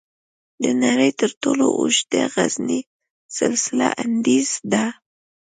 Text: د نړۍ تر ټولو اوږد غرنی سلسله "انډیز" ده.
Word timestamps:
د 0.63 0.65
نړۍ 0.83 1.11
تر 1.21 1.31
ټولو 1.41 1.65
اوږد 1.79 2.11
غرنی 2.33 2.79
سلسله 3.37 3.87
"انډیز" 4.03 4.49
ده. 4.71 4.85